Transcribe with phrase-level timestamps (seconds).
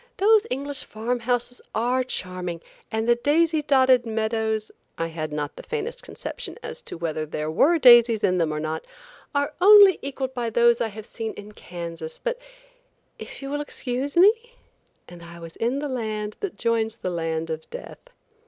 [0.17, 2.61] "Those English farm houses are charming
[2.91, 7.51] and the daisy dotted meadows (I had not the faintest conception as to whether there
[7.51, 8.83] were daisies in them or not),
[9.35, 12.39] are only equaled by those I have seen in Kansas, but
[13.19, 14.55] if you will excuse me?–"
[15.07, 17.99] and I was in the land that joins the land of death.